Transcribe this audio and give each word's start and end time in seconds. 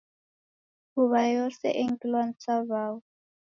Mbuw'a 0.91 1.21
yose 1.35 1.67
engirilwa 1.81 2.21
ni 2.25 2.33
saw'au. 2.43 2.95